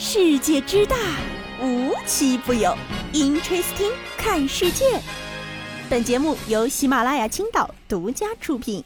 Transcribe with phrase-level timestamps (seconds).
[0.00, 0.96] 世界之大，
[1.60, 2.72] 无奇不有。
[3.12, 4.84] Interesting，看世界。
[5.90, 8.84] 本节目由喜马拉雅青岛独家出品。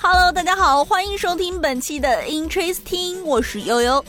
[0.00, 4.04] Hello，大家好，欢迎收听本期的 Interesting，我是悠悠。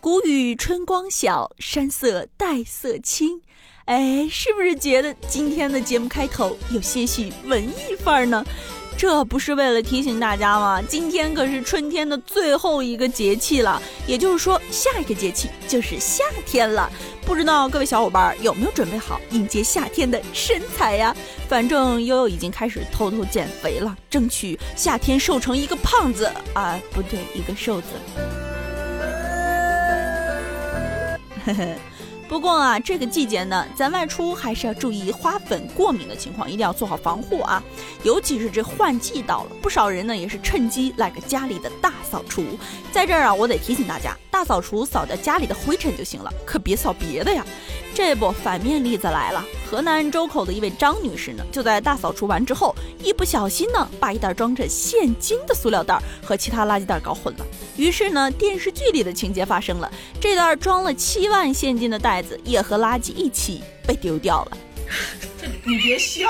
[0.00, 3.42] 谷雨春光晓，山色黛色青。
[3.86, 8.44] 哎，是不是觉得今天的节目开头有些许文艺范儿呢？
[8.96, 10.80] 这不是为了提醒大家吗？
[10.82, 16.88] 今天可是春天的最后一个节气了，也就是说，下一个节气就是夏天了。
[17.26, 21.14] 不知道各位小伙伴有没有准备好迎接夏天的身材呀？
[21.48, 27.86] 反正悠悠已经开始偷偷减肥了，争取夏天瘦成一个胖子啊，不对，一个瘦子。
[31.44, 31.66] 呵呵。
[32.32, 37.62] 不过啊，这个季节呢，咱外出还是要注意花粉过敏的情况，一定要做好防护啊。
[38.04, 42.42] 尤其是这换季到了，不少人呢也是趁机来个家里的大扫除。
[42.90, 47.44] 在这儿啊，我得提醒大家，大扫除扫掉家里的灰尘就行了，可别扫别的呀。
[47.94, 49.44] 这不，反面例子来了。
[49.70, 57.44] 河南周口的一位张女士呢，就在大扫除完之后，一不小心呢，把一袋装着现金的塑料袋和其他垃圾袋搞混了。
[57.76, 64.58] 于是呢，电视剧里的情节发生了，这袋装了七万现金的袋子也和垃圾一起被丢掉了。
[65.40, 66.28] 这 你别笑。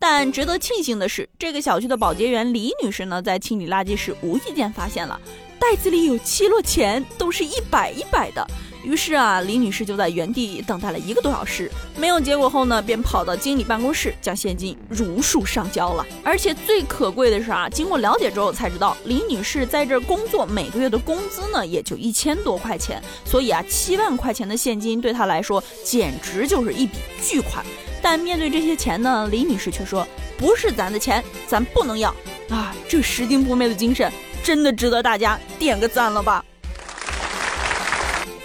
[0.00, 5.20] 但值得庆幸的是，这个小区的保洁员李女士呢，在清理垃圾时无意间发现了
[5.58, 8.46] 袋子里有七摞钱，都是一百一百的。
[8.88, 16.06] 于是啊，李女士就在原地等待了一个多小时，没有结果后呢，便跑到经理办公室将现金如数上交了。
[16.24, 27.62] 而且最可贵的是啊，经过了解之后才知道，李女士在这工作每个月的工资呢也就一千多块钱，所以啊，七万块钱的现金对她来说简直就是一笔巨款。
[28.00, 32.08] 但面对这些钱呢，李女士却说：“不是咱的钱，咱不能要
[32.48, 34.10] 啊！”这拾金不昧的精神
[34.42, 36.42] 真的值得大家点个赞了吧？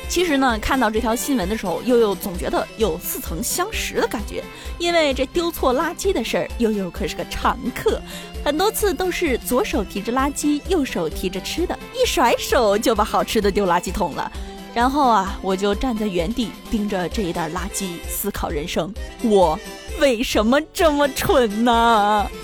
[0.09, 4.43] 其实呢，看到这条新闻的时候，悠悠总觉得有似曾相识的感觉，
[4.77, 7.99] 因为这丢错垃圾的事儿，悠悠可是个常客，
[8.45, 14.31] 很多次都是左手提着垃圾，右手提着吃的，一甩手就把好吃的丢垃圾桶了。
[14.73, 18.91] 然后啊，我就站在原地盯着这一袋垃圾，思考人生，
[19.21, 19.57] 我
[19.99, 22.27] 为什么这么蠢呢？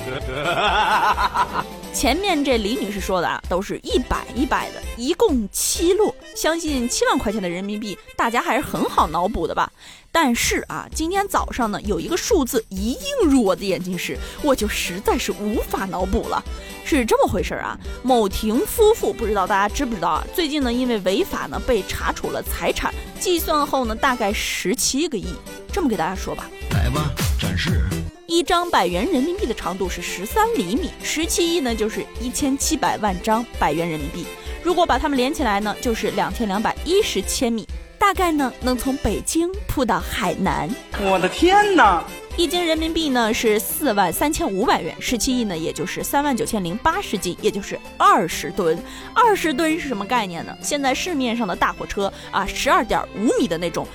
[1.92, 9.72] 前面这李女士说的啊，都是一百一百的，一共七摞，相信七万块钱的人民币，大家还是很好脑补的吧。
[10.12, 16.44] 但是啊，今天早上呢，有一个数字一映入我的眼睛时，我就实在是无法脑补了。
[16.86, 20.26] 是这么回事啊，某婷夫妇不知道大家知不知道啊？
[20.34, 25.28] 最近呢，因为违法呢，被查处了财产，计算后呢，大概十七个亿。
[25.72, 27.84] 这么给大家说吧，来吧，展示。
[28.26, 34.26] 一张百元人民币的长度是十三厘米，十七亿呢就是一千七百万张百元人民币。
[34.64, 37.68] 如果把它们连起来呢，就是两千两百一十千米，
[37.98, 40.70] 大概呢能从北京铺到海南。
[41.00, 42.04] 我的天哪！
[42.40, 48.82] 一斤人民币呢是四万三千五百元，十七亿呢也就是三万九千零八十斤，也就是二十吨。
[49.14, 50.58] 二十吨是什么概念呢？
[50.62, 53.86] 现在市面上的大货车啊，十二点五米的那种，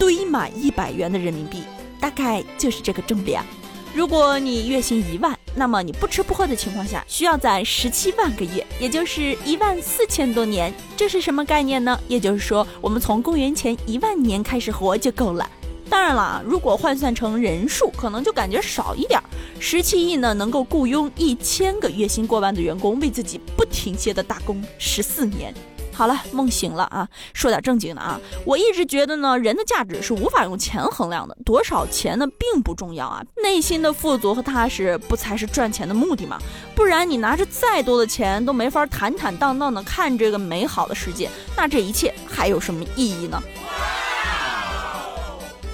[0.00, 1.62] 堆满一百元的人民币，
[2.00, 3.46] 大概就是这个重量。
[3.94, 10.74] 如果你月薪一万，那么你不吃不喝的情况下，需要攒十七万个月，也就是一万四千多年。
[10.96, 11.96] 这是什么概念呢？
[12.08, 15.48] 也就是说，我们从公元前一万年开始活就够了。
[15.92, 19.20] 当然了，如果换算成人数，可能就感觉少一点。
[19.60, 25.52] 十七亿呢，能够雇佣一千个月薪过万的员工，为自己不停歇的打工十四年。
[25.92, 27.06] 好了，梦醒了啊！
[27.34, 28.18] 说点正经的啊！
[28.46, 36.38] 我一直觉得呢，人的价值是无法用钱衡量的，多少钱呢并不重要啊，内心的富足和踏实不才是赚钱的目的吗？
[36.74, 43.42] 不然你拿着再多的钱都没法坦坦荡荡的看这个美好的世界，那这一切还有什么意义呢？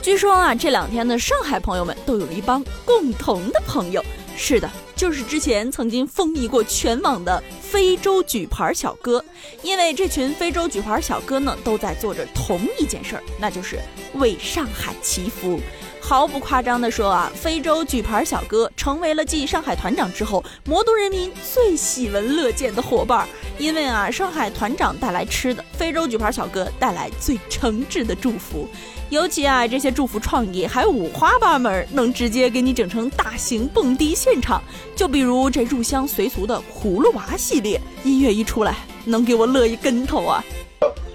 [0.01, 4.03] 据说啊，这两天的上海朋友们都有了一帮共同的朋友。
[4.37, 9.23] 是的，就是之前曾经风靡过全网的非洲举牌小哥，
[9.63, 13.81] 因为这群非洲举牌小哥呢，都在做着同一件事儿，那就是
[14.19, 15.61] 为上海祈福。
[16.01, 23.29] 毫不夸张地说啊，非洲举牌小哥成为了继上海团长之后，魔都人民最喜闻乐见的伙伴。
[23.59, 28.67] 因为啊，上海团长带来吃的，非洲举牌小哥带来最诚挚的祝福。
[29.11, 34.63] 尤其啊，这些祝福创意还五花八门，能直接给你整成大型蹦迪现场。
[34.97, 40.43] 就比如这入乡随俗的葫芦娃系列，音乐一出来，能给我乐一跟头啊！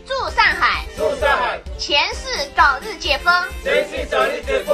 [0.05, 1.52] 祝上海，祝上海，
[1.85, 4.73] 前世早日解封，前世早日解封。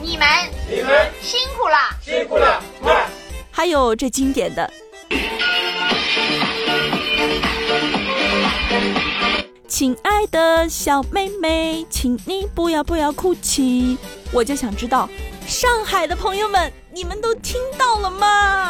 [0.00, 0.24] 你们，
[0.70, 2.62] 你们辛苦了，辛苦了。
[3.50, 4.72] 还有这经典的。
[9.66, 13.98] 亲爱的小妹妹，请你不要不要哭泣。
[14.30, 15.08] 我就想知道，
[15.48, 18.63] 上海的朋友们，你们都听到了吗？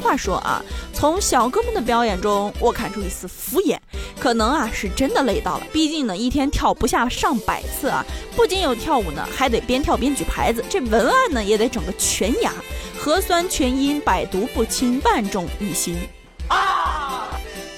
[0.00, 0.62] 话说啊，
[0.92, 3.76] 从小哥们的表演中，我看出一丝敷衍，
[4.18, 5.66] 可能啊是真的累到了。
[5.72, 8.04] 毕竟呢，一天跳不下上百次啊，
[8.34, 12.52] 不仅有跳舞呢，还得边跳边举牌子，这文案呢也得整个全押，
[12.98, 15.96] 核酸全阴，百毒不侵，万众一心
[16.48, 17.28] 啊。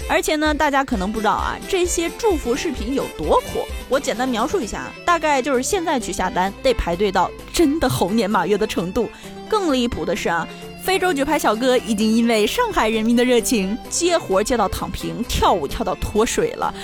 [0.08, 3.64] 而且呢，大家可能不知道啊，这些祝福视频有多火。
[3.88, 9.08] 我简单描述一下，大概就是现在去下单得排队到真的猴年马月的程度。
[9.48, 10.46] 更离谱的是啊，
[10.82, 16.74] 非洲举牌小哥已经因为上海人民的热情，接活接到躺平，跳舞跳到脱水了。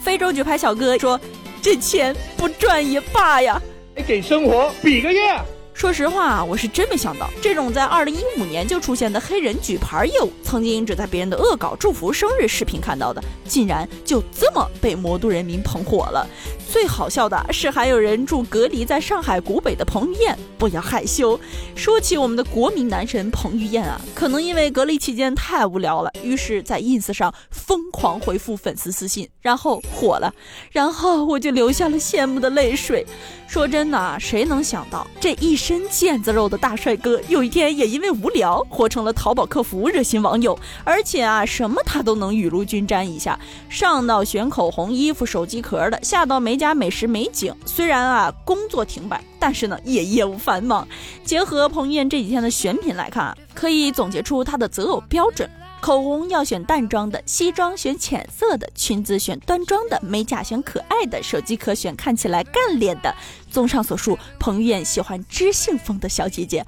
[0.00, 1.20] 非洲举牌小哥说
[1.60, 3.60] ：“这钱不赚也罢呀，
[4.06, 5.40] 给生活比个耶。”
[5.78, 16.26] 说实话，我是真没想到，这种在二零一五年就出现的黑人举牌业务，曾经只在别人的恶搞祝福生日视频看到的，竟然就这么被魔都人民捧火了。
[16.68, 21.38] 最好笑的是，还有人祝隔离在上海古北的彭于晏不要害羞。
[21.76, 30.34] 说起我们的国民男神彭于晏啊，可能因为隔离期间太无聊了，于是在 ins 上疯狂回复粉丝私信，然后火了，
[30.72, 33.06] 然后我就流下了羡慕的泪水。
[33.46, 43.38] 说真的，谁能想到这一真腱子肉的大帅哥，有一天也因为无聊，活成了淘宝客服热心网友，而且啊，什么他都能雨露均沾一下，
[43.68, 47.54] 上到选口红、衣服、手机壳的，下到美甲、美食、美景。
[47.66, 50.88] 虽然啊，工作停摆，但是呢，也业务繁忙。
[51.22, 55.46] 结合彭于晏这几天的选品来看，可以总结出他的择偶标准。
[55.80, 63.14] 口红要选淡妆的，西装选浅色的，裙子选端庄的，美甲选可爱的，手机壳选看起来干练的。
[63.50, 66.66] 综上所述，彭于晏喜欢知性风的小姐姐，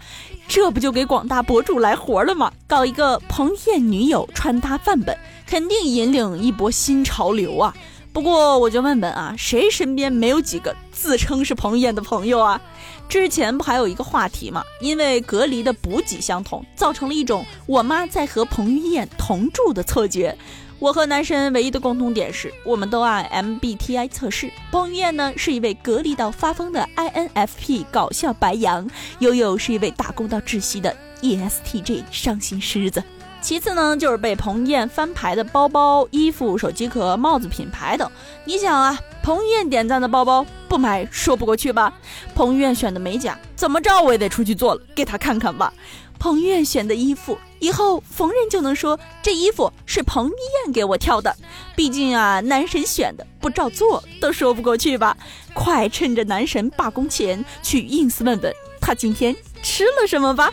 [0.48, 2.52] 这不就给广大博主来活了吗？
[2.66, 5.16] 搞一个彭于晏女友穿搭范本，
[5.46, 7.74] 肯定引领一波新潮流啊！
[8.12, 12.60] 不过我就问问啊，谁身边没有几个自称是彭于晏的朋友啊？
[13.08, 14.64] 之前不还有一个话题吗？
[14.80, 20.36] 因为隔离的补给相同，造成了一种我妈在和彭于晏同住的错觉。
[20.80, 24.50] 我和男神唯一的共同点是，我们都按 MBTI 测试。
[24.72, 28.88] 彭于晏呢是一位隔离到发疯的 INFP 搞笑白羊，
[29.20, 33.02] 悠悠是一位打工到窒息的 ESTJ 伤心狮子。
[33.42, 38.08] 其次呢，就是被彭于晏翻牌的包包、衣服、手机壳、帽子品牌等。
[38.44, 41.92] 你想啊，彭于晏点赞的包包不买说不过去吧？
[42.34, 45.72] 彭于晏选的美甲，怎么着我也得出去做了，给他看看吧。
[46.18, 50.32] 彭于晏选的衣服，以后逢人就能说这衣服是彭于
[50.64, 51.34] 晏给我挑的。
[51.74, 55.16] 毕竟啊，男神选的不照做都说不过去吧？
[55.54, 60.52] 快趁着男神罢工前去 ins 问问他今天吃了什么吧。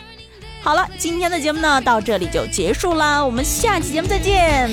[0.68, 4.68] 好了，今天的节目呢到这里就结束啦，我们下期节目再见。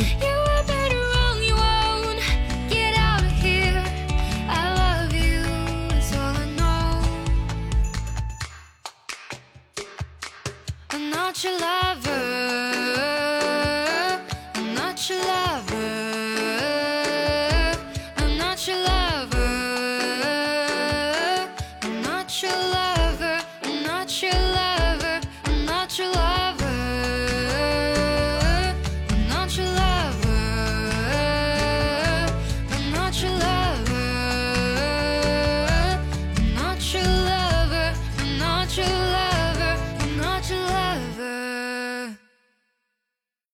[11.45, 12.14] your lover.